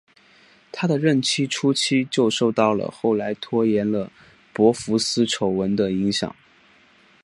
[0.71, 4.11] 他的任期初期就受到了后来拖延了
[4.51, 6.35] 博福斯丑闻的影响。